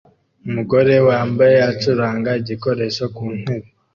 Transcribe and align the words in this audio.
Umugore 0.47 0.95
wambaye 1.07 1.57
acuranga 1.71 2.29
igikoresho 2.41 3.03
ku 3.15 3.25
ntebe 3.39 3.67